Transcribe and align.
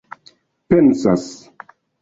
pensas 0.69 1.27